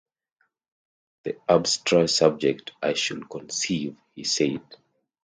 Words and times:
‘An 1.27 1.33
abstruse 1.47 2.15
subject, 2.15 2.71
I 2.81 2.93
should 2.93 3.29
conceive,’ 3.29 3.97
he 4.15 4.23
said. 4.23 4.61